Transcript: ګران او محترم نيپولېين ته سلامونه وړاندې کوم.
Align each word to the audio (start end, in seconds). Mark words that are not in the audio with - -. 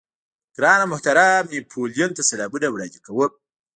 ګران 0.57 0.79
او 0.83 0.89
محترم 0.91 1.43
نيپولېين 1.51 2.11
ته 2.17 2.21
سلامونه 2.29 2.67
وړاندې 2.69 2.99
کوم. 3.05 3.31